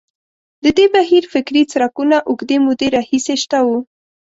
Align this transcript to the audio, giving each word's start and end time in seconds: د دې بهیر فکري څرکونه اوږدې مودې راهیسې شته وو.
د 0.63 0.65
دې 0.77 0.85
بهیر 0.93 1.23
فکري 1.33 1.63
څرکونه 1.71 2.17
اوږدې 2.29 2.57
مودې 2.65 2.87
راهیسې 2.95 3.35
شته 3.43 3.59
وو. 3.65 3.77